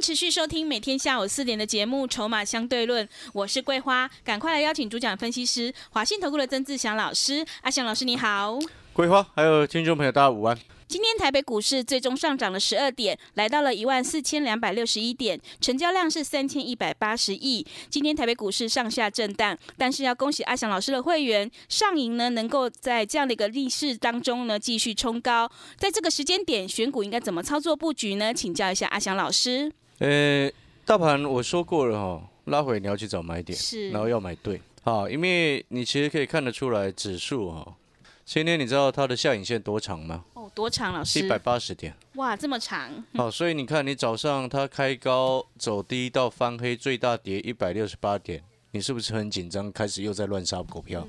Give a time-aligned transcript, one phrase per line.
[0.00, 7.44] 持续收听每天下午四点的节目《筹码相对论》，我是桂花，赶快来邀请主讲分析师华信投顾的曾志祥老师。
[7.60, 8.58] 阿祥老师你好，
[8.94, 10.58] 桂花还有听众朋友大家午安。
[10.88, 17.64] 今天台北股市最终上涨了十二点，来到了一万四千两百六十一点，成交量是三千一百八十亿。
[17.90, 25.50] 今天台北股市上下震荡，但是要恭喜阿祥老师的会员上银呢，能够在这样的一个逆势当中呢继续冲高。
[25.76, 28.32] 在这个时间点选股应该怎么操作布局呢？
[28.32, 29.70] 请教一下阿祥老师。
[30.00, 30.50] 呃，
[30.86, 37.76] 大盘我说过了哈，拉回你要去找买点，是，然后要买对，好，因为你其实可以看得出来指数哈，
[38.24, 40.24] 今天你知道它的下影线多长吗？
[40.32, 41.18] 哦，多长老师？
[41.18, 41.94] 一百八十点。
[42.14, 43.04] 哇，这么长。
[43.14, 49.70] 好，所以你看你早上它开高走低到翻黑，最大跌一百六十八点，你是不是很紧张？
[49.70, 51.06] 开始又在乱杀股票？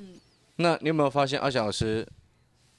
[0.56, 2.06] 那你有没有发现阿翔老师？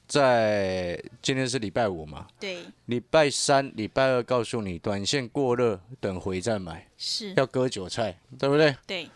[0.07, 2.27] 在今天是礼拜五嘛？
[2.39, 2.59] 对。
[2.85, 8.75] 礼拜三、礼拜二告诉你，短线过热，等回再买，是要割韭菜，对不对？
[8.85, 9.09] 对。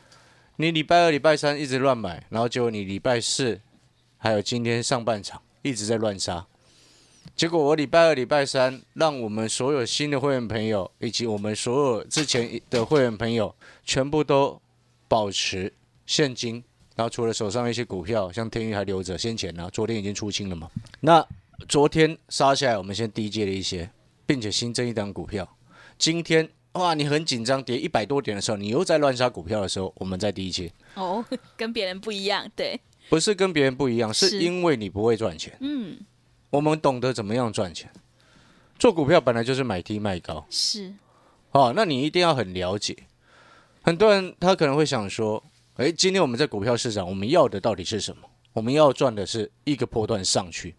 [0.55, 3.61] 你礼拜二、礼拜三一直乱买，然后结果你礼拜四
[4.17, 6.47] 还有今天上半场一直在乱杀，
[7.35, 14.59] 结果我礼拜二、礼拜三让我们所有新的会员朋友以及我们所有之前的会员朋友全部都
[15.07, 15.72] 保持
[16.07, 16.63] 现金。
[16.98, 20.67] 然后除了手上一些股票，像天宇还留着，先前呢，昨天已经出清了嘛。
[21.00, 21.23] 那
[21.70, 23.88] 昨天杀下来，我们先低接了一些，
[24.26, 25.48] 并且新增一档股票。
[26.00, 30.73] 今天哇，你很紧张，跌一百多点的时候，你又在乱杀股票的时候，我们在低接。
[30.95, 31.23] 哦，
[31.56, 32.80] 跟别人不一样，对。
[33.09, 35.56] 不是跟别人不一样，是因为你不会赚钱。
[35.59, 36.00] 嗯。
[36.50, 37.88] 我们懂得怎么样赚钱。
[38.80, 40.44] 做股票本来就是买低卖高。
[40.50, 40.96] 是。
[41.52, 42.97] 哦，那你一定要很了解。
[43.84, 45.44] 很多人他可能会想说。
[45.77, 48.23] 哎，今天我们在股票市场，我们要的到底是什么？
[48.53, 50.75] 我们要赚的是一个波段上去，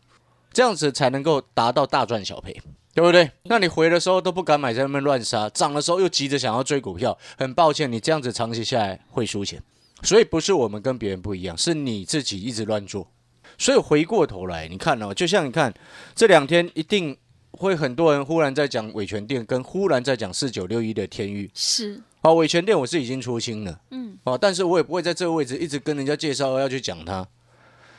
[0.52, 2.60] 这样子才能够达到大赚小赔，
[2.92, 3.30] 对不对？
[3.44, 9.62] 那你回的时候都不敢买，在那边乱杀，涨的时候又急着想要追股票，很抱歉，你这样子长期下来会输钱。
[10.02, 13.08] 所以不是我们跟别人不一样，是你自己一直乱做。
[13.56, 15.72] 所以回过头来，你看哦，就像你看
[16.16, 17.16] 这两天一定
[17.58, 22.00] 会很多人忽然在讲伟权店，跟忽然在讲四九六一的天域是。
[22.22, 27.26] 好，伟权店我是已经出清了，嗯，啊，但是我也不会在这个位置一直跟人家介绍要去讲它。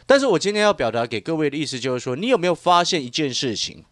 [0.05, 3.83] 但是我今天要表达给各位的意思就是说，你有没有发现一件事情？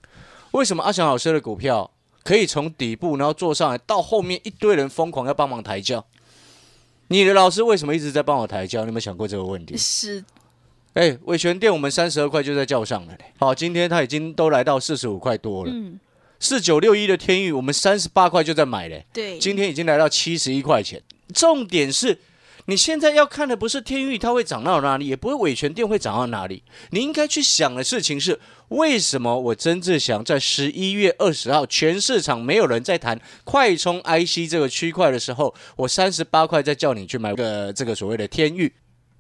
[0.52, 1.92] 为什么阿翔老师的股票
[2.24, 6.06] 可以从底部然后做上来，到后面一堆人疯狂要帮忙抬轿？
[7.10, 8.82] 你的老师为什么一直在帮我抬轿？
[8.82, 9.78] 你有没有想过这个问题？
[9.78, 10.24] 是，
[10.98, 13.26] 哎，伟权店我们三十二块就在叫上了嘞。
[13.38, 15.72] 好，今天它已经都来到四十五块多了。
[15.72, 16.00] 嗯。
[16.40, 19.06] 四九六一的天域，我们三十八块就在买嘞。
[19.14, 21.00] 对，今天已经来到七十一块钱。
[21.36, 22.18] 重点是，
[22.66, 26.64] 你现在要看的不是天域它会涨到哪里，也不会伟权店会涨到哪里。
[26.90, 38.74] 你应该去想的事情是，为什么我曾志祥在十一月二十号，全市场没有人在谈快充 IC 这个区块的时候，我三十八块在叫你去买个这个所谓的天域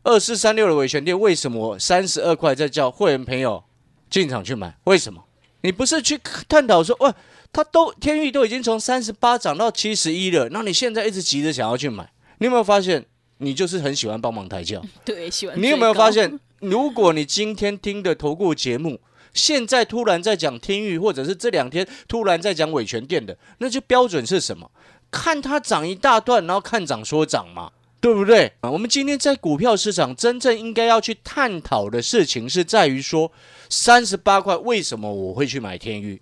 [0.08, 3.62] 二四三六的维权店，为什么我三十二块在叫会员朋友
[4.10, 4.74] 进场去买？
[4.86, 5.26] 为什么？
[5.62, 7.14] 你不是去探讨说，哇，
[7.52, 13.06] 它都天域都已经从三十八涨到七十一了，那你现在一直急着想要去买，你有没有发现，
[13.40, 14.82] 你就是很喜欢帮忙抬轿？
[15.04, 15.62] 对，喜欢。
[15.62, 19.02] 你有没有发现，如果你今天听的投顾节目，
[19.34, 24.72] 现在突然在讲天域，或者是这两天突然在讲维权店的，那就标准是什么？
[25.12, 27.72] 看它涨一大段，然后看涨说涨嘛。
[28.00, 28.70] 对不对啊？
[28.70, 33.32] 我们今天在股票市场真正应该要去探讨的事情，是在于说，
[33.70, 36.22] 三十八块为什么我会去买天域？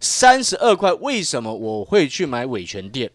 [0.00, 3.10] 三十二块为什么我会去买伟权店？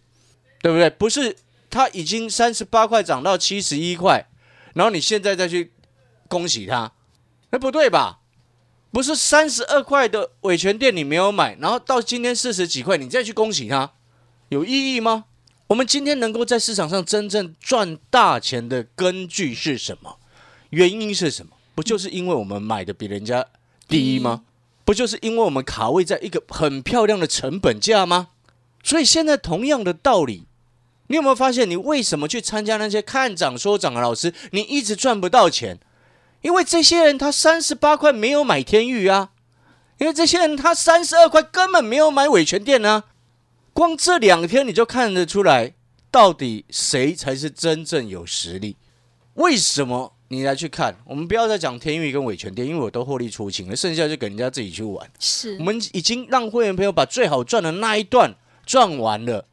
[0.62, 0.90] 对不对？
[0.90, 1.36] 不是
[1.70, 4.28] 它已经三十八块涨到七十一块，
[4.74, 5.74] 然后你现在再去
[6.28, 6.92] 恭喜它，
[7.52, 8.22] 那不对吧？
[8.92, 13.92] 不是三十二块的伟权店你没有买，然后到今天四十几块你再去恭喜它，
[14.48, 15.26] 有意义吗？
[15.70, 20.18] 我们今天能够在市场上真正赚大钱的根据是什么？
[20.72, 21.52] 原因是什么？
[21.76, 23.46] 不就是因为我们买的比人家
[23.88, 24.42] 低吗？
[24.84, 28.30] 不就是因为我们卡位在一个很漂亮的成本价吗？
[28.84, 30.46] 所以现在同样的道理，
[31.06, 35.80] 你有没有发现，你为什么去参加那些看涨说涨的老师，你一直赚不到钱？
[36.42, 39.30] 因为这些人他三十八块没有买天域啊，
[40.00, 43.04] 因为这些人他三十二块根本没有买伟权店啊。
[43.80, 45.74] 光这两天你就看得出来，
[46.12, 48.76] 到底谁才是真正有实力？
[49.36, 50.98] 为什么你来去看？
[51.06, 55.10] 我们不要再讲天域跟伟权店，因为我都获利出清了，剩下就给人家自己去玩。
[55.18, 58.36] 是我们已经让会员朋友把最好赚的那一段
[58.66, 59.46] 赚完了。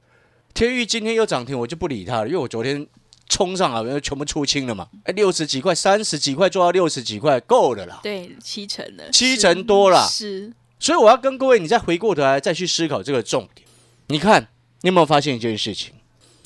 [0.52, 2.84] 天域今天又涨停，我就不理他了，因为我昨天
[3.28, 4.88] 冲上来，全部出清了嘛。
[5.04, 8.00] 哎，六十几块、三十几块做到六十几块，够了啦。
[8.02, 13.64] 对七成的，七成多啦是所以我要跟各位，你再回过头来再去思考这个重点。
[14.08, 14.48] 你看，
[14.82, 15.92] 你有没有发现一件事情？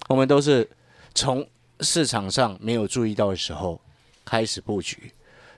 [0.08, 0.68] 我们都是
[1.14, 1.46] 从
[1.80, 3.80] 市场上没有注意到的时候
[4.24, 5.12] 开始布局，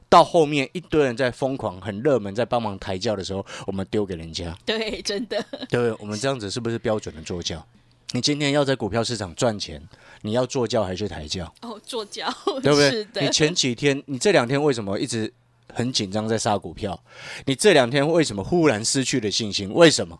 [0.08, 4.56] 到后面一堆人在疯狂、很热门，在帮忙抬轿的时候，我们丢给人家。
[4.66, 5.92] 对，真的对？
[6.00, 7.64] 我们这样子是不是标准的坐轿？
[8.10, 9.80] 你今天要在股票市场赚钱，
[10.22, 11.54] 你要坐轿还是抬轿？
[11.62, 12.28] 哦，坐轿
[12.62, 13.24] 对不是对？
[13.24, 15.32] 你，前几天，你这两天为什么一直
[15.72, 17.00] 很紧张在杀股票？
[17.46, 19.72] 你这两天为什么忽然失去了信心？
[19.72, 20.18] 为什么？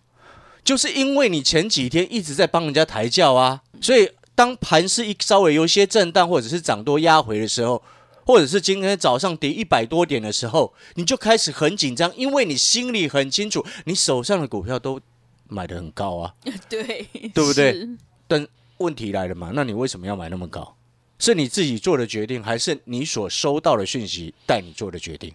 [0.65, 7.83] 就是因为你前几天一直在帮人家抬轿啊，所以当盘势一稍微有一些震荡，或者是涨多压回的时候，
[8.25, 15.01] 或者是今天早上跌一百多点的时候，你就开始很紧张，因为你心里很清楚，你手上的股票都
[15.49, 16.35] 买的很高啊。
[16.69, 17.89] 对，对不对
[18.29, 18.47] 但？
[18.79, 19.53] 问题来了嘛？
[19.55, 20.77] 那你为什么要买那么高？
[21.21, 25.33] 是你自己做的决定，还是你所收到的讯息带你做的决定？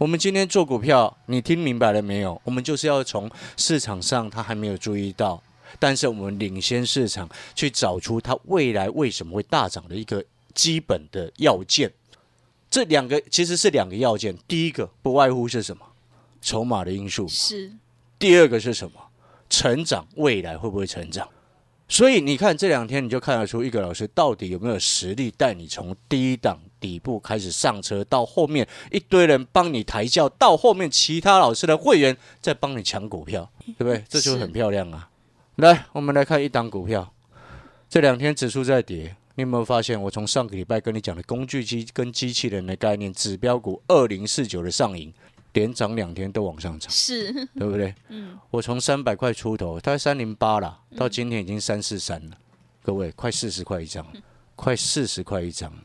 [0.00, 2.40] 我们今天做股票，你听明白了没有？
[2.42, 5.42] 我们就是要从市场上他还没有注意到，
[5.78, 10.24] 但是我们领先市场去找出它未来为什么会大涨的一个
[10.54, 11.92] 基本的要件。
[12.70, 15.84] 这两个其实是两个要件，第一个不外乎是什么？
[16.40, 17.28] 筹码的因素。
[17.28, 17.70] 是
[18.18, 18.98] 第二个是什么？
[19.50, 21.28] 成长，未来会不会成长？
[21.88, 34.02] 所以你看这两天你就看得出一个老师到底有没有实力带你从第一档底部开始上车，到后面一堆人帮你抬轿，到后面其他老师的会员在帮你抢股票，对不对？
[34.08, 35.10] 这就很漂亮啊！
[35.56, 37.12] 来，我们来看一档股票，
[37.88, 40.00] 这两天指数在跌，你有没有发现？
[40.00, 45.12] 我从上个礼拜跟你讲的工具机跟机器人的概念，指标股二零四九的上影，
[45.52, 46.90] 连涨两天都往上涨。
[46.90, 47.94] 是， 对不对？
[48.08, 52.36] 嗯，我从三百块出头，大概三零八啦，到今天已经三四三了。
[52.82, 54.06] 各位，快四十块一张，
[54.56, 55.82] 快四十块一张了。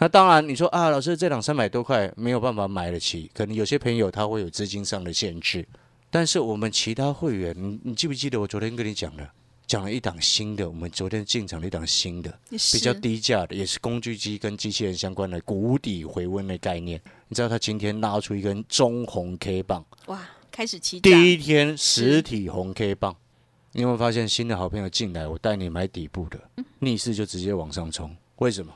[0.00, 5.66] 那当然，你说啊，老师这两三百多块没有办法买得起，可能有些朋友他会有资金上的限制。
[6.08, 9.28] 但是我们其他会员，你你记不记得我昨天跟你讲的，
[9.66, 17.00] 讲了一档新的，我们昨天进场了一档新的，比较低价的，也是工具机跟机器人相关的谷底回温的概念。
[17.26, 19.84] 你知道他今天拉出一根中红 K 棒。
[20.06, 20.20] 哇，
[20.52, 23.16] 开始起涨，第一天实体红 K 棒，
[23.72, 26.40] 你有没有发现新的好朋友进来，我带你买底部的，
[26.78, 28.16] 逆势就直接往上冲？
[28.36, 28.72] 为什么？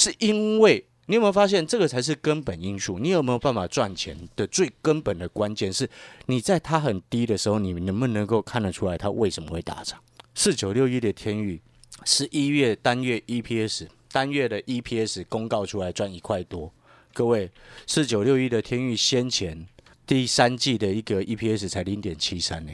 [0.00, 2.98] 是因为你有没有发现这个才是根本因素？
[2.98, 5.90] 你有没有办法赚钱的最根本的关键是，
[6.24, 10.00] 你在它很低的时候，你能不能够看得出来它为什么会大涨？
[10.34, 11.60] 四九六一的天域，
[12.06, 16.72] 十一月单月 EPS 单月的 EPS 公告出来赚一块多，
[17.12, 17.50] 各位
[17.86, 19.66] 四九六一的天域先前
[20.06, 22.72] 第三季的一个 EPS 才零点七三呢，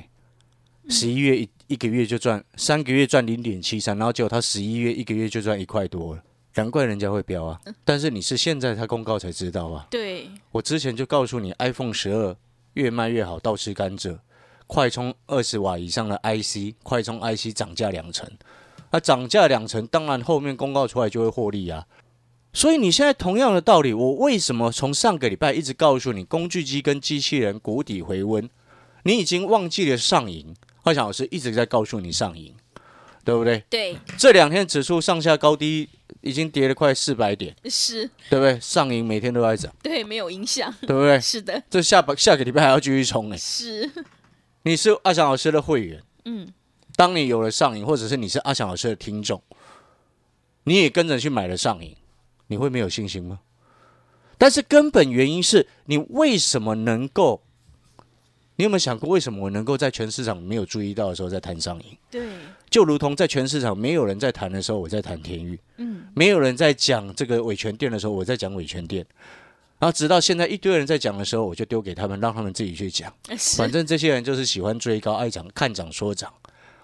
[0.89, 6.23] 十一月一一个月就赚三个月赚零点七三，然后结果他十一月一个月就赚一块多了，
[6.57, 7.61] 难怪人家会飙啊！
[7.85, 12.35] 但是你是现在他公告才知道啊，对，我之前就告诉你，iPhone 十二
[12.73, 14.19] 越卖越好，倒吃甘蔗，
[14.67, 18.27] 快充二十瓦以上的 IC，快充 IC 涨价两成，
[18.91, 21.87] 那涨价两成，当然后面公告出来就会获利啊。
[22.55, 28.49] 所以你现在同样的道理，我为什么从上个礼拜一直告诉你，工具机跟机器人谷底回温，
[29.03, 30.55] 你已经忘记了上瘾？
[30.81, 32.55] 幻想老师一直在告诉你上影，
[33.27, 33.61] 对不对？
[33.69, 35.89] 对，这两天指数上下高低
[36.21, 38.57] 已经跌了快四百点，是，对不对？
[38.61, 41.21] 上影每天都在涨，对，没有影响，对不对？
[41.21, 43.91] 是的，这下把下个礼拜还要继续冲哎、是，
[44.63, 46.47] 你是阿翔老师的会员，嗯，
[46.95, 49.43] 当你有了上影，或者是你是阿翔老师的听众，
[50.63, 51.97] 你也跟着去买了上影，
[52.47, 53.41] 你会没有信心吗？
[54.39, 57.43] 但是根本原因是你为什么能够？
[58.57, 61.97] 你有没有想过，为什么我能够在全市场没有注意到的时候在谈上瘾？
[62.11, 62.27] 对，
[62.71, 69.07] 就如同在全市场没有人在谈的时候，我在谈天域；嗯，没有人在讲这个伟权店的时候，我在讲伟权店。
[69.79, 73.13] 然后直到现在一堆人在讲的时候，我就丢给他们，让他们自己去讲。
[73.57, 76.33] 反正这些人就是喜欢追高、爱涨、看涨说涨。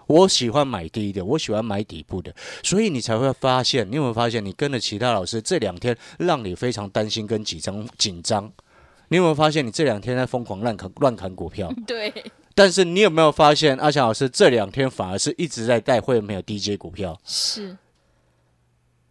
[0.09, 8.52] 我喜欢买低的，我喜欢买底部的，所以你才会发现，你有没有发现，你跟着其他老师这两天让你非常担心跟紧张紧张？
[9.12, 11.71] 你有没有发现，你这两天在疯狂乱砍乱砍股票？
[11.87, 12.11] 对，
[12.54, 17.21] 但是你有没有发现，阿强老师这两天反而是一直在带会员朋友低阶股票？
[17.23, 17.76] 是，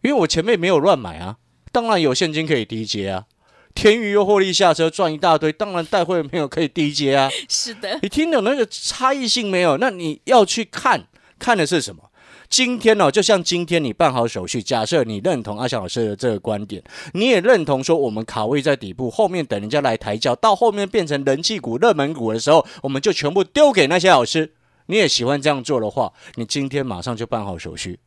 [0.02, 1.36] 因为我前面没有乱买啊，
[1.70, 3.26] 当然有现金可以低阶啊。
[3.74, 7.30] 天宇又获利下车赚一大堆，当然带会员朋友可以低阶啊。
[7.48, 9.78] 是的，你听懂那个差异性没有？
[9.78, 11.06] 那你要去看
[11.38, 12.10] 看的是什么？
[12.52, 24.52] 今天呢、就像今天你办好手续，假设你认同阿翔老师的这个观点，你也认同说我们卡位在底部，后面等人家来抬轿，到后面变成人气股、热门股的时候，我们就全部丢给那些老师。
[24.84, 27.98] 你也喜欢这样做的话，你今天马上就办好手续，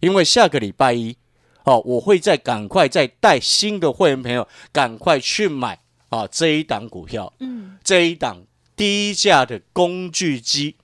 [0.00, 1.16] 因为下个礼拜一，
[1.62, 5.78] 哦，我会再赶快再带新的会员朋友赶快去买
[6.08, 8.38] 啊这一档股票，嗯，这一档
[8.74, 10.74] 低价的工具机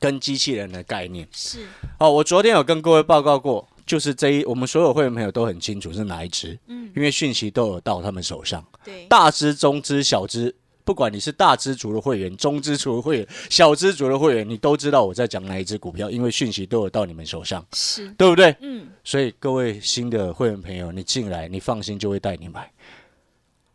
[0.00, 1.28] 跟机器人的概念。
[1.30, 1.60] 是
[2.00, 10.52] 哦，我昨天有跟各位报告过，就是这一我们所有会员朋友都很清楚是哪一只，嗯，因为讯息都有到他们手上，对，大只、中只、小只。
[10.82, 18.56] 不管你是大支族的会员、中支族的会员、小支族的会员，你都知道我在讲哪一只股票，因为讯息都有到你们手上，是，对不对？
[18.60, 22.68] 嗯，所以各位新的会员朋友，你进来，你放心就会带你买。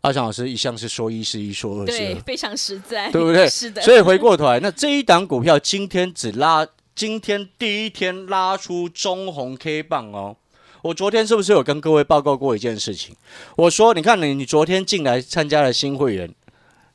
[0.06, 3.50] 阿翔老师一向是说一是一，说二是对，二，非常实在，对不对？
[3.50, 10.38] 是的，所以回过头来，那这一档股票今天只拉，今天第一天拉出中红 K 棒哦。
[10.84, 13.16] 我昨天是不是有跟各位报告过一件事情？
[13.56, 16.32] 我说，你看你，你昨天进来参加了新会员，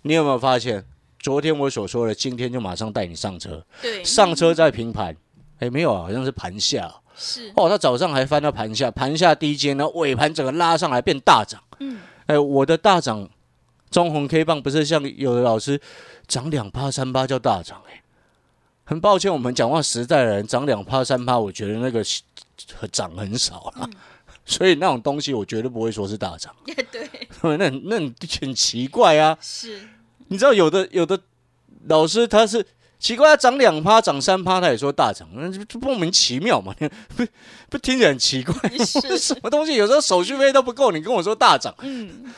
[0.03, 0.85] 你有没有发现？
[1.19, 5.17] 昨天我所说的，今天就马上带你上车，对，上车再平盘。
[5.59, 7.69] 哎，没有啊，好像是盘下是，哦。
[7.69, 11.61] 他早上还翻到盘下，盘下低阶呢，尾盘整个拉上来变大涨。
[11.81, 11.99] 嗯，
[12.31, 13.29] 哎，我的大涨
[13.91, 15.81] 中红 K 棒不是像有的老师
[16.29, 18.03] 涨两趴三趴叫大涨哎、
[18.85, 22.05] 很抱歉，我们讲话实在的人涨两趴三趴，我觉得那个
[22.93, 23.91] 涨很少了，
[24.47, 26.55] 所以那种东西我绝对不会说是大涨，
[26.93, 27.11] 对，
[27.43, 29.37] 那很那很很奇怪啊！
[29.41, 29.89] 是，
[30.29, 31.19] 你知道有的有的
[31.89, 32.65] 老师他是
[33.01, 36.73] 奇怪，他涨两趴涨三趴，他也说大涨，那就就莫名其妙嘛，
[37.17, 37.27] 不
[37.71, 39.75] 不听起来很奇怪，是什么东西？
[39.75, 41.75] 有时候手续费都不够，你跟我说大涨。
[41.81, 42.33] 嗯，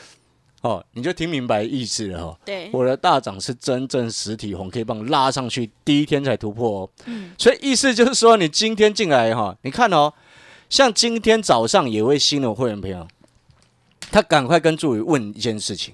[0.61, 2.39] 哦，你就听明白意思了哈、哦。
[2.45, 10.13] 对，我的大涨是真正实体红 K 棒拉上去第一天才突破哦，嗯，所以意思就是说，你今天进来哈，你看哦，
[10.69, 13.05] 像今天早上有位新的会员朋友，
[14.09, 15.93] 他赶快跟助理问一件事情，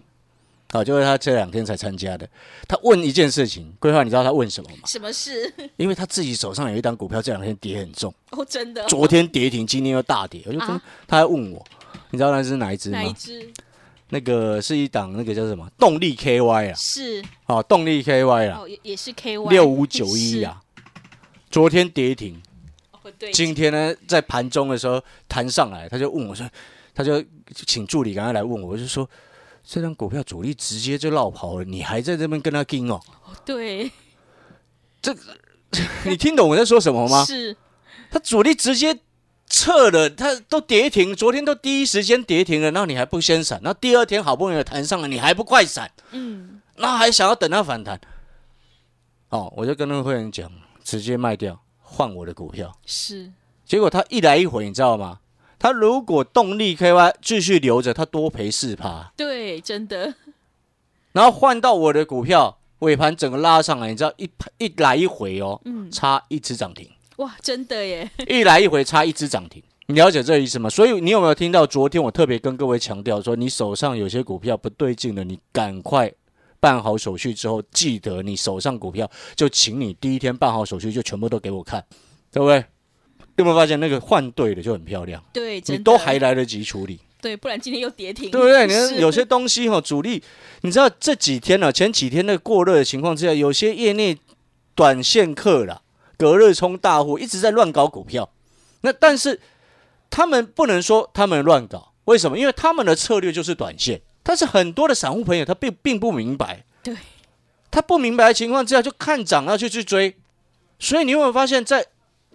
[0.72, 2.30] 好，就是他这两天才参加的，
[2.68, 4.78] 他问一件事情，规划你知道他问什么吗？
[4.86, 5.52] 什么事？
[5.78, 10.82] 因为他自己手上有一档股票，这两天跌很重，哦，真的，昨天跌停，今天又大跌，我就跟啊。
[11.08, 11.66] 他还问我，
[12.12, 12.98] 你知道那是哪一只吗？
[13.00, 13.16] 哪一吗？
[13.18, 13.52] 只？
[14.12, 15.68] 那个是一档那个叫什么？
[15.78, 20.62] 动力 KY 啊，是，哦，动力 KY 啊，哦，也也是 K Y 六五九一啊，
[21.50, 22.42] 昨天跌停，
[22.92, 26.48] 哦，对，今天呢在盘中的时候弹上来，他就问我说，
[26.94, 27.24] 他就
[27.54, 29.08] 请助理赶快来问我，我就说
[29.72, 33.00] 这张股票主力直接就绕跑了，你还在这边跟他盯哦？
[33.46, 33.92] 对，
[35.00, 35.16] 这
[36.10, 37.24] 你听懂我在说什么吗？
[37.30, 37.56] 是，
[38.10, 38.98] 他主力直接
[39.48, 48.02] 撤了，他都跌停，昨天都第一时间跌停了，然后你还不先闪，然后第二天好不容易有弹上了，你还不快闪，嗯，然后还想要等它反弹，
[49.30, 50.52] 哦，我就跟那个会员讲，
[50.84, 52.76] 直接卖掉换我的股票。
[52.88, 53.32] 是，
[53.68, 55.20] 结果他一来一回，你知道吗？
[55.60, 60.16] 他如果动力 KY 继续留着，他多赔四趴，对，真的，
[61.12, 70.70] 然后换到我的股票，尾盘整个拉上来，你知道一一来一回哦，嗯，差一只涨停，哇，真的耶， 一来一回差一只涨停，你了解这个意思吗？
[70.70, 76.10] 所以你有没有听到昨天我特别跟各位强调说，你手上有些股票不对劲了，你赶快
[76.62, 81.84] 办好手续之后，记得你手上股票就请你第一天办好手续就全部都给我看，
[82.32, 82.64] 对不对？
[83.40, 85.24] 有没有发现那个换对的就很漂亮？
[85.34, 87.00] 对，你都还来得及处理。
[87.22, 88.66] 对，不然今天又跌停，对不对？
[88.68, 90.24] 你看有些东西哈、主力，
[90.62, 94.18] 你知道这几天呢、前几天那个过热的情况之下，有些业内
[94.76, 95.82] 短线客啦、
[96.18, 98.30] 隔日冲大户一直在乱搞股票。
[98.82, 99.40] 那但是
[100.10, 102.38] 他们不能说他们乱搞，为什么？
[102.38, 104.02] 因为他们的策略就是短线。
[104.24, 106.96] 但是很多的散户朋友他并并不明白，对，
[107.72, 110.16] 他不明白的情况之下就看涨要去去追，
[110.78, 111.86] 所以你有没有发现，在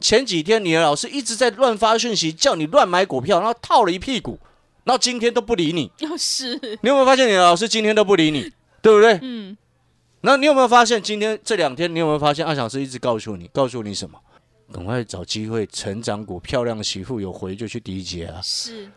[0.00, 4.38] 前几天你的老师一直在乱发讯息，叫你乱买股票，然后套了一屁股，
[4.84, 5.90] 然后今天都不理你。
[5.96, 9.18] 就，是，你有没有发现你的老师今天都不理你，对不对？
[9.22, 9.56] 嗯，
[10.22, 14.18] 那你有没有发现今天这两天，你有没有发现阿小师一直告诉你，告诉你什么？
[14.72, 18.40] 赶快找机会，成长股漂亮的媳妇有回就去第一节啊！
[18.42, 18.90] 是，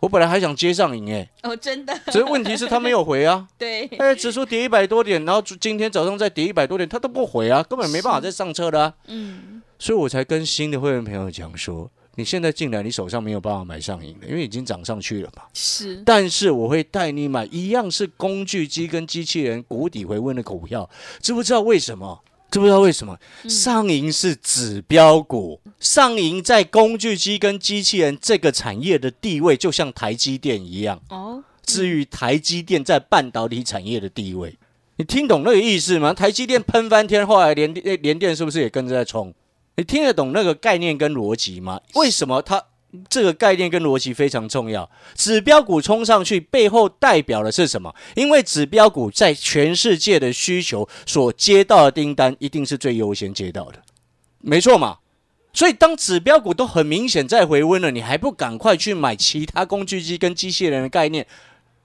[0.00, 3.46] 我本来还想接上瘾哎，哦，真的，只是问题是他没有回啊。
[3.56, 8.94] 对，哎，指数跌一百多点，然后今天早上再跌一百多点，他都不回啊，根本没办法再上车的啊。
[9.06, 15.42] 嗯，所以我才跟新的会员朋友讲说，你现在进来，你手上没有办法买上瘾的，因为已经涨上去了嘛。
[15.52, 20.88] 是，但是我会带你买一样是工具机跟机器人谷底回温的股票，
[21.20, 22.22] 知不知道为什么？
[22.48, 23.18] 知不知道为什么？
[23.48, 30.98] 上银是指标股，上银在工具机跟机器人这个产业的地位，就像台积电一样。
[31.10, 34.56] 哦，至于台积电在半导体产业的地位，
[34.96, 36.14] 你听懂那个意思吗？
[36.14, 39.34] 台积电喷翻天，后来联电联电是不是也跟着在冲？
[39.76, 41.80] 你听得懂那个概念跟逻辑吗？
[41.94, 42.64] 为什么它
[43.10, 44.90] 这个概念跟逻辑非常重要？
[45.14, 47.94] 指标股冲上去背后代表的是什么？
[48.14, 53.82] 因为指标股在全世界的需求所接到的订单，一定是最优先接到的，
[54.40, 54.98] 没错嘛。
[55.52, 61.26] 所以当指标股都很明显在回温了，你还不赶快去买其他工具机跟机械人的概念，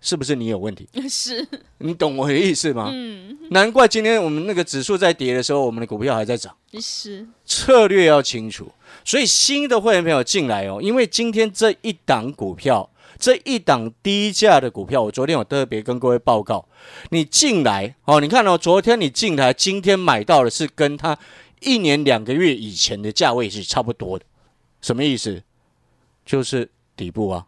[0.02, 0.90] 是不是你有问题？
[1.08, 2.90] 是，你懂我的意思吗？
[2.92, 6.54] 嗯，难怪今天我们那个指数在跌的时候，我们的股票还在涨。
[6.82, 8.72] 是，策略要清楚，
[9.06, 12.90] 所以新的会员朋友进来哦，因为今天这一档股票，
[13.20, 16.68] 这一档低价的股票，我昨天有特别跟各位报告，
[17.12, 21.18] 你进来哦，你看哦，昨天你进来，今天买到的是跟它
[21.60, 24.26] 一年两个月以前的价位是差不多的，
[24.82, 25.44] 什么意思？
[26.26, 27.46] 就是底部啊，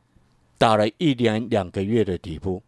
[0.63, 2.63] 打了一年两个月的底部。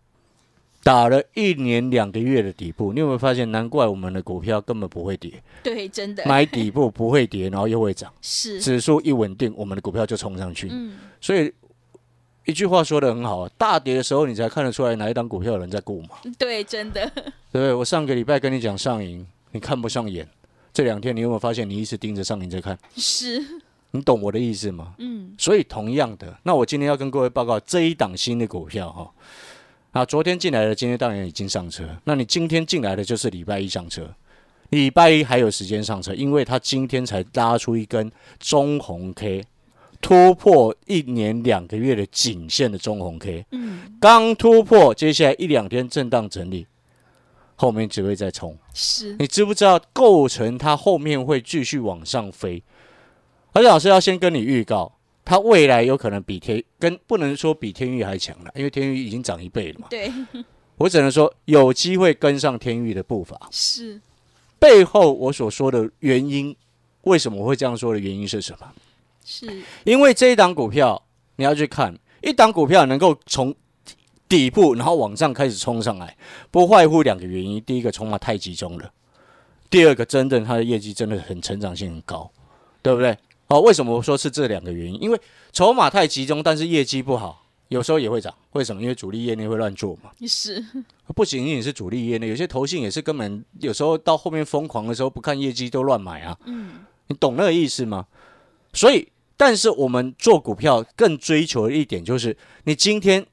[0.84, 3.50] 打了一年两个月的底部，你有没有发现？
[3.52, 10.68] 难怪我们的股票根本不会跌，对，真的买底部不会跌，然后又会涨，是，指数一稳定，我们的股票就冲上去。
[10.70, 11.52] 嗯，所以
[12.46, 17.12] 一句话说的很好啊，大跌的时候你才看得出来哪一档股票有人在顾嘛，对，真的
[17.52, 17.74] 对？
[17.74, 20.28] 我上个礼拜跟你讲上影，你看不上眼，
[20.72, 22.78] 这两天你有没有发现你一直盯着上影在看？
[22.96, 23.44] 是，
[23.96, 24.94] 你懂我的意思吗？
[24.98, 29.12] 嗯，所以同样的，那我今天要跟各位报告这一档新的股票哈。
[29.92, 31.88] 啊，昨天进来的，今天当然已经上车。
[32.04, 34.14] 那你今天进来的就是礼拜一上车，
[34.72, 39.46] 礼拜一还有时间上车，因为它今天才拉出一根中红 K，
[40.02, 46.68] 突破一年两个月的颈线的中红 K，嗯，刚突破，接下来一两天震荡整理，
[47.56, 48.58] 后面只会再冲。
[48.74, 52.62] 是，你知不知道构成它后面会继续往上飞？
[53.56, 54.92] 而且老师要先跟你预告。
[55.28, 59.88] 它未来有可能比天跟不能说比天域还强了，因为天域已经涨一倍了嘛。
[59.90, 60.14] 对，
[60.78, 63.36] 我只能说有机会跟上天域的步伐。
[63.50, 64.00] 是，
[64.60, 66.56] 背后我所说的原因，
[67.06, 68.72] 为什么我会这样说的原因是什么？
[69.26, 71.02] 是因为这一档股票
[71.38, 73.56] 你要去看，一档股票能够从
[74.30, 76.16] 底部然后往上开始冲上来，
[76.52, 78.92] 不外乎两个原因：第一个筹码太集中了，
[79.72, 82.30] 第二个真正它的业绩真的很成长性很高，
[82.84, 83.18] 对不对？
[83.48, 85.02] 哦，为什么我说是这两个原因？
[85.02, 88.34] 因为筹码太集中，但是业绩不好，有时候也会涨。
[88.54, 88.82] 为什么？
[88.82, 90.10] 因为主力业内会乱做嘛。
[90.28, 90.66] 是，
[91.16, 96.38] 不仅仅是主力业内，有些投信也是根本有时候到后面疯狂的时候，不看业绩都乱买啊。
[96.46, 98.08] 嗯，你懂那个意思吗？
[98.74, 103.26] 所以，但是我们做股票更追求的一点就是，你今天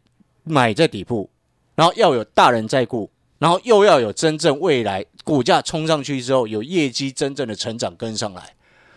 [0.45, 1.31] 买在底部，
[1.75, 8.55] 然后要有大人在顾，然后又要有真正未来股价冲上去之后，有业绩真正的成长跟上来。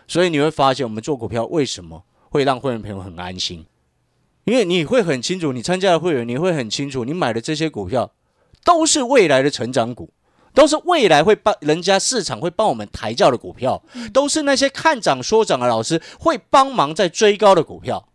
[0.07, 3.65] 所以你会发现，我们做股票为什么会让会员朋友很安心？
[4.43, 8.11] 因为你会很清楚，你参加的会员，你会很清楚，你买的这些股票
[8.63, 10.11] 都是未来的成长股，
[10.53, 13.81] 都是未来会帮人家市场会帮我们抬轿的股票，
[14.13, 18.07] 都是那些看涨说涨的老师会帮忙在追高的股票。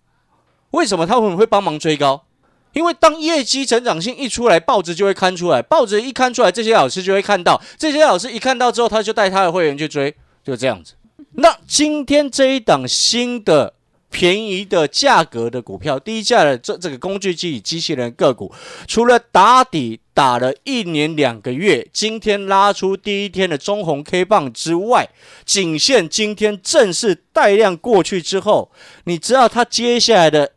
[0.71, 2.27] 为什么他们会帮忙追高？
[2.73, 10.95] 因为当业绩成长性一出来，报纸就会看出来，报纸一看出来，这些老师就会看到，这些老师一看到之后，他就带他的会员去追，就这样子。
[11.33, 13.75] 那今天这一档新的
[14.11, 18.53] 便宜的价格的股票，低价的这这个工具机与机器人个股，
[18.87, 25.09] 除了打底打了一年两个月，今天拉出第一天的中红 K 棒之外，
[25.45, 28.71] 仅限今天正式带量过去之后，
[29.05, 30.53] 你知道它接下来的？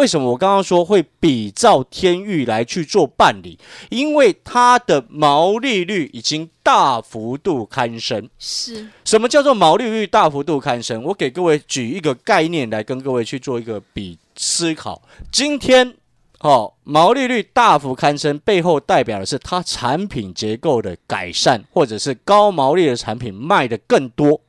[0.00, 3.58] 为什么我刚刚说会比照天域来去做办理？
[3.90, 8.30] 因为它的毛利率已经大幅度攀升。
[8.38, 11.02] 是什么叫做毛利率大幅度攀升？
[11.02, 15.02] 我给各位举一个概念来跟各位去做一个比思考。
[15.30, 15.94] 今天
[16.38, 24.40] 哦，毛利率大幅攀升背后代表的是它产品结构的改善，或者是高毛利的产品卖的更多，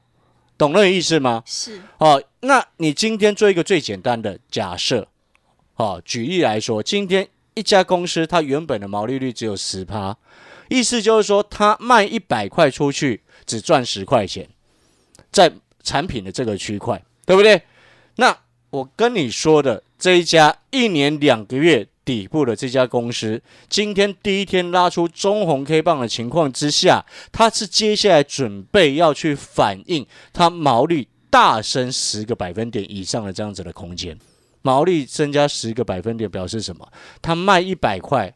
[0.58, 1.44] 懂那个意思吗？
[1.46, 5.10] 是哦，那你今天做一个最简单的假设。
[5.82, 10.16] 好，举例来说，今天一家公司它原本的毛利率只有十趴，
[10.70, 14.48] 意思就是说，它卖一百块出去只赚十块钱，
[15.32, 17.64] 在产品的这个区块，对不对？
[18.18, 18.38] 那
[18.70, 34.16] 我跟你说的这一家一年两个月底部的这家公司，今天第一天拉出中红 K 棒的情况之下，它是接下来准备要去反映它毛利大升十个百分点以上的这样子的空间。
[34.62, 36.88] 毛利增加十个百分点，表示什么？
[37.22, 38.34] 他卖一百块，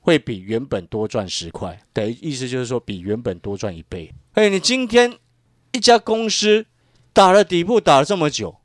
[0.00, 4.12] 会比原本多赚十块，等于意思就是说，比原本多赚一倍。
[4.34, 5.14] 哎，你今天
[5.72, 6.66] 一家公司
[7.12, 8.56] 打了底部打了这么久，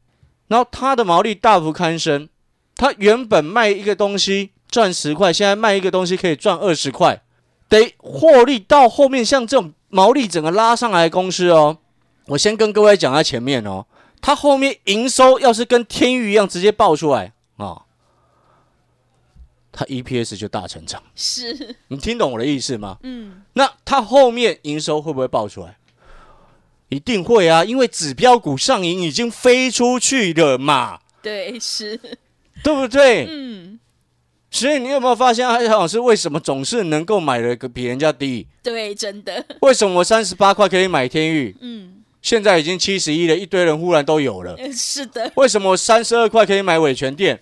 [0.48, 2.28] 然后它的毛利大幅攀升，
[2.76, 7.22] 它原本卖一个东西赚十块，现在卖一个东西可以赚二十块，
[7.70, 11.78] 得获利到后面像这种毛利整个拉上来的公司哦，
[12.28, 13.86] 我先跟各位讲在前面哦。
[14.22, 17.84] 它后面营收要是跟天域一样直接爆出来啊，
[19.72, 21.02] 它 EPS 就大成长。
[21.16, 22.98] 是，你听懂我的意思吗？
[23.04, 25.78] 嗯，那它后面营收会不会爆出来？
[26.90, 32.00] 一定会啊，因为指标股上影已经飞出去了嘛，对，是，
[32.64, 33.28] 对不对？
[33.30, 33.78] 嗯，
[34.50, 38.48] 所以你有没有发现，阿老师为什么总是能够买的比人家低？
[38.64, 41.97] 对，真的，为什么我三十八块可以买天域，嗯，
[42.28, 44.54] 现在已经七十一了，一堆人忽然都有了？
[44.56, 47.42] 呃 是的，为什么三十二块可以买伟全店，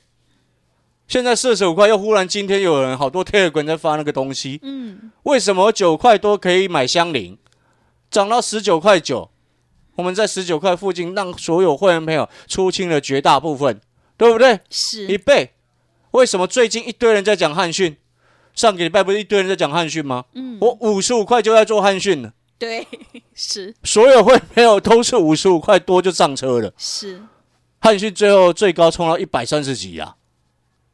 [1.07, 4.59] 现在四十五块又忽然今天有人好多 Telegram 在发那个东西？
[4.61, 7.35] 嗯，为什么九块多可以买香菱，
[8.11, 9.31] 涨到十九块九？
[9.95, 13.81] 我们在十九块附近让所有会员朋友出清了绝大部分，
[14.15, 14.59] 对不对？
[14.69, 15.53] 是一，倍。
[16.11, 17.97] 为什么最近一堆人在讲汉讯？
[18.53, 20.25] 上个礼拜不是一堆人在讲汉讯吗？
[20.35, 22.87] 嗯，我五十五块就在做汉讯了，对，
[23.33, 26.73] 是所有会员朋友都是五十五块多就上车了。
[26.77, 27.21] 是，
[27.79, 30.15] 汉讯最后最高冲到一百三十几呀，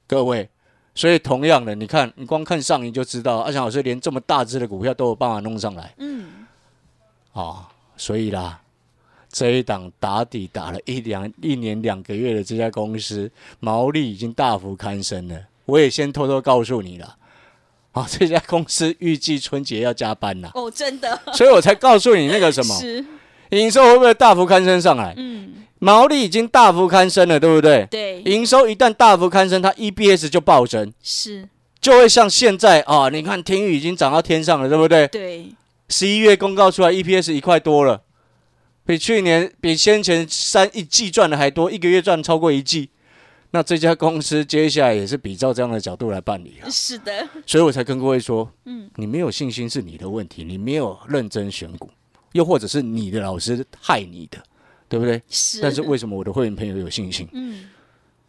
[0.08, 0.50] 各位。
[0.94, 6.46] 所以同样的，你看，你光看上影就知道，阿翔老师连这么大只的股票都有办法弄上来嗯，
[7.32, 8.62] 啊、所以啦，
[9.30, 15.42] 这一档打底打了一两一年两个月的这家公司，毛利已经大幅攀升了。
[15.66, 17.18] 我也先偷偷告诉你了，
[17.92, 23.04] 啊，这家公司预计春节要加班呐，哦，真的，所以我才告诉你那个什么是，
[23.50, 25.14] 营收会不会大幅攀升上来？
[25.18, 27.86] 嗯，毛利已经大幅攀升了，对不对？
[27.92, 31.50] 对，营收一旦大幅攀升，它 EPS 就暴增，是，
[31.82, 35.08] 就会像现在啊，你看天宇已经涨到天上了，对不对？
[35.08, 35.52] 对，
[35.90, 38.04] 十一月公告出来，EPS 一块多了，
[38.86, 42.90] 比去年比先前三一季赚的还多，一个月赚超过一季。
[43.54, 51.90] 那这家公司接下来也是比照这样的角度来办理啊，是的，所以我才跟各位说，嗯，你没有信心是你的问题，你没有认真选股，
[52.32, 54.42] 又或者是你的老师害你的，
[54.88, 55.22] 对不对？
[55.30, 57.28] 是，但是为什么我的会员朋友有信心？
[57.34, 57.70] 嗯，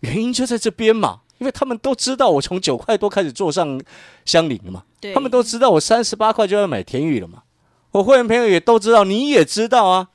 [0.01, 3.81] 原因就在这边嘛，因为他们都知道我从九块多开始做上
[4.25, 7.45] 香菱了嘛，对，他们都知道我三十八块就要买天宇了嘛，
[7.93, 10.09] 我会员朋友也都知道，你也知道啊，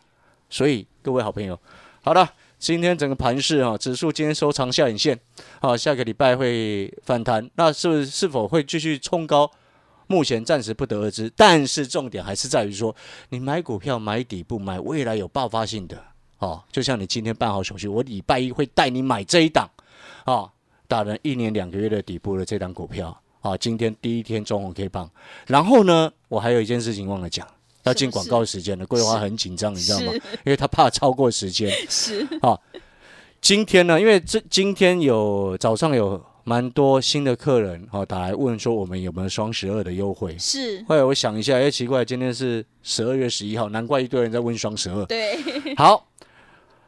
[0.50, 1.58] 所以各位好朋友，
[2.02, 5.20] 好了，今天整个盘势啊，指数今天收长下影线，
[5.60, 9.50] 啊，下个礼拜会反弹，那是不是是否会继续冲高？
[10.08, 12.96] 目前暂时不得而知，但是重点还是在于说，
[13.30, 16.02] 你买股票买底部，买未来有爆发性的
[16.40, 19.70] 哦，就像你今天办好手续，我礼拜一会带你买这一档，
[20.24, 20.50] 啊，
[20.88, 25.10] 打了一年两个月的底部的这档股票，啊，今天第一天中红 K 棒，
[25.46, 27.46] 然后呢，我还有一件事情忘了讲，
[27.88, 30.12] 要进广告时间了，桂花很紧张，你知道吗？
[30.46, 31.72] 因为他怕超过时间。
[31.90, 32.58] 是啊，
[33.42, 40.36] 今天呢，因为这今天有早上有蛮多新的客人哦打来问说我们有没有双十二的优惠。
[40.38, 45.06] 是，后来我想一下，哎，奇怪，今天是十二月十一号，难怪一堆人在问双十二。
[45.06, 45.38] 对，
[45.76, 46.08] 好，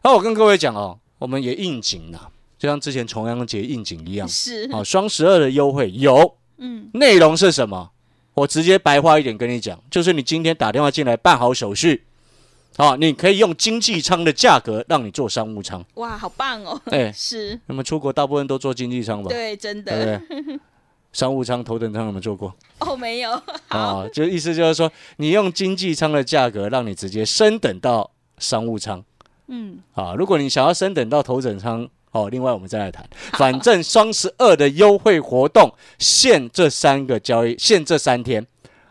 [0.04, 4.28] 那我跟各位讲哦，我们也应景了，就像之前重阳节应景一样。
[4.28, 7.92] 是，好，双十二的优惠有，嗯，内容是什么？
[8.40, 12.04] 我直接白话一点跟你讲，就是你今天打电话进来办好手续，
[12.78, 15.84] 啊，你可以用经济舱的价格让你做商务舱。
[15.96, 19.30] 哇，好棒哦，哎是，那么出国大部分都坐经济舱吧？
[19.30, 20.60] 对，真的，对？
[21.12, 22.56] 商务舱、头等舱有没有做过？
[22.80, 23.32] 哦，没有，
[23.68, 29.04] 好，啊，就意思就是说，你用经济舱的价格让你直接升等到商务舱
[29.48, 30.14] 嗯，啊。
[30.16, 33.08] 如果你想要升等到头等舱，哦，另外我们再来谈。
[33.34, 38.46] 反正双十二的优惠活动限这三个交易，限这三天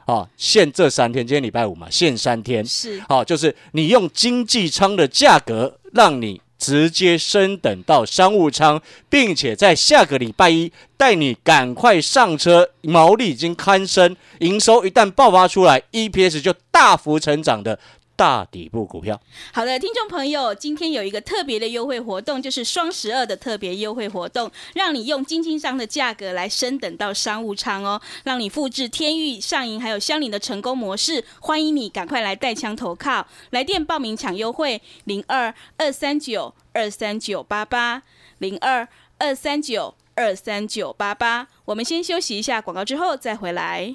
[0.07, 1.27] 啊，限这三天。
[1.27, 2.65] 今天礼拜五嘛，限三天。
[2.65, 17.79] 是，好、就是你用经济舱的价格，让你直接升等到商务舱，并且在下个礼拜一带你赶快上车，毛利已经攀升，营收一旦爆发出来，EPS 就大幅成长的
[18.19, 19.21] 大底部股票。
[19.53, 31.25] 好的，听众朋友，今天有一个特别的优惠活动，就是双十二的特别优惠活动，让你用经济舱的价格来升等到商务舱哦，让你复制天域、上银还有香菱的成功模式。
[31.39, 38.03] 欢迎你赶快来带枪投靠，来电报名抢优惠零二二三九二三九八八
[38.39, 41.47] 零二二三九二三九八八。
[41.67, 43.95] 我们先休息一下广告，之后再回来。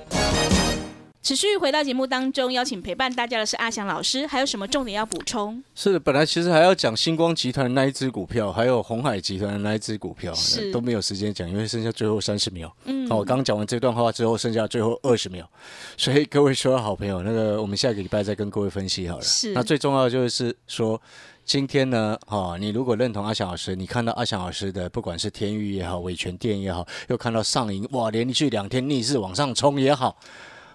[1.23, 5.63] 持续回到节目当中，邀请陪伴大家的是阿翔老师，还有什么重点要补充？
[5.75, 12.75] 是的，本来其实还要讲星光集团的那一只股票，还有红海集团的那一只股票，是都没有时间讲，因为剩下最后三十秒。
[12.85, 15.47] 嗯哦，我刚讲完这段话之后，剩下最后二十秒，
[15.95, 19.23] 所以各位所有好朋友，那个我们下个礼拜再跟各位分析好了。
[19.23, 20.99] 是那最重要的就是说。
[21.43, 30.15] 今天呢，哦，你如果认同阿翔老师，你看到阿翔老师的，不管是天域也好，伟全店也好，又看到上影，哇，连续两天逆势往上冲也好，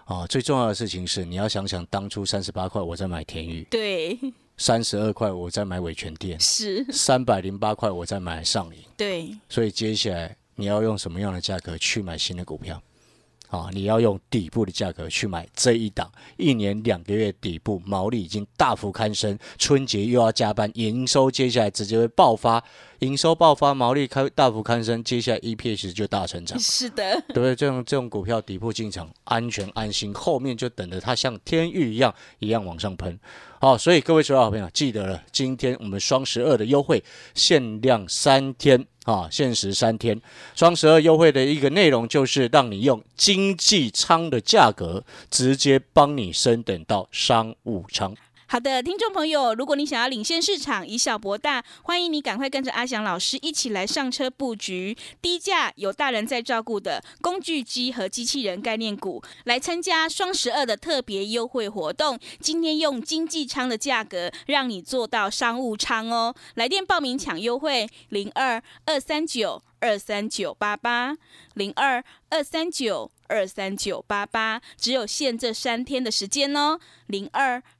[0.06, 4.16] 啊，最重要的事情是你要想想当初三十八块我在买田玉，对，
[4.56, 12.80] 三十二块我在买伟全店，是，三百零八块我在买上影，对，所以接下来你要用什么样的价格去买新的股票？
[13.48, 22.62] 啊，你要用底部的价格去买这一档，一年两个月底部毛利已经大幅攀升，春节又要加班，营收接下来直接会爆发，
[23.00, 27.54] 营收爆发，毛利开大幅攀升，接下来 EPS 就大成长，是的，对不对？
[27.54, 33.18] 这种这种股票底部进场，安全安心，后面就等着它像天域一样一样往上喷。
[33.60, 37.02] 好，所以各位所有好朋友记得了，今天我们双十二的优惠
[37.34, 40.20] 限量三天啊，限时三天。
[40.54, 48.14] 双十二优惠的一个内容就是让你用经济舱的价格，直接帮你升等到商务舱。
[48.48, 62.16] 好的，听众朋友，如果你想要领先市场，以小博大，欢迎你赶快跟着阿翔老师一起来上车布局低价有大人在照顾的工具机和机器人概念股，来参加双十二的特别优惠活动。
[62.38, 71.16] 今天用经济舱的价格让你做到商务舱哦，来电报名抢优惠零二二三九二三九八八
[71.54, 76.78] 零二二三九二三九八八，只有限这三天的时间哦，
[77.08, 77.60] 零二。